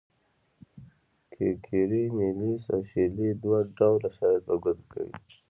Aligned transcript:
کیکیري، 1.33 2.03
نیلیس 2.17 2.63
او 2.73 2.79
شیرلي 2.89 3.29
دوه 3.43 3.59
ډوله 3.77 4.09
شرایط 4.15 4.43
په 4.47 4.55
ګوته 4.63 4.83
کوي. 4.91 5.13